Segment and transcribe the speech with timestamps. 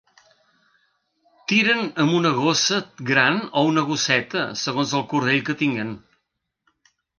[1.51, 2.79] Tiren amb una gossa
[3.11, 5.95] gran o una gosseta, segons el cordell que tinguen.